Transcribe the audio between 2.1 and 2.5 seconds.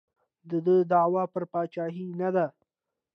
نه ده.